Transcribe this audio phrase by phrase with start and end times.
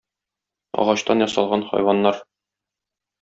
[0.83, 2.17] Агачтан ясалган хайваннар